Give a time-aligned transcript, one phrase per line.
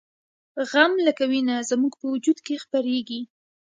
[0.69, 3.21] غم لکه وینه زموږ په وجود کې خپریږي